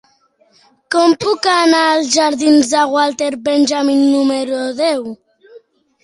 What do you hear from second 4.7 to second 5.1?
deu?